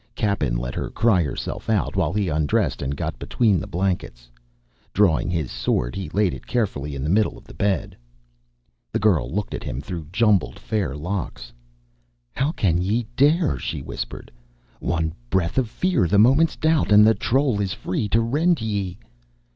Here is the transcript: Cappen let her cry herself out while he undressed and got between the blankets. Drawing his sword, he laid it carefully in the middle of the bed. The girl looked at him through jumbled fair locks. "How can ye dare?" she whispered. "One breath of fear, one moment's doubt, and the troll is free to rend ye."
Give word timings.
Cappen 0.15 0.57
let 0.57 0.73
her 0.73 0.89
cry 0.89 1.21
herself 1.21 1.69
out 1.69 1.95
while 1.95 2.11
he 2.11 2.27
undressed 2.27 2.81
and 2.81 2.97
got 2.97 3.19
between 3.19 3.59
the 3.59 3.67
blankets. 3.67 4.31
Drawing 4.93 5.29
his 5.29 5.51
sword, 5.51 5.93
he 5.95 6.09
laid 6.09 6.33
it 6.33 6.47
carefully 6.47 6.95
in 6.95 7.03
the 7.03 7.07
middle 7.11 7.37
of 7.37 7.43
the 7.43 7.53
bed. 7.53 7.95
The 8.91 8.97
girl 8.97 9.31
looked 9.31 9.53
at 9.53 9.63
him 9.63 9.79
through 9.79 10.07
jumbled 10.11 10.57
fair 10.57 10.97
locks. 10.97 11.53
"How 12.33 12.51
can 12.51 12.81
ye 12.81 13.05
dare?" 13.15 13.59
she 13.59 13.83
whispered. 13.83 14.31
"One 14.79 15.13
breath 15.29 15.59
of 15.59 15.69
fear, 15.69 16.07
one 16.07 16.21
moment's 16.21 16.55
doubt, 16.55 16.91
and 16.91 17.05
the 17.05 17.13
troll 17.13 17.61
is 17.61 17.71
free 17.73 18.09
to 18.09 18.21
rend 18.21 18.59
ye." 18.59 18.97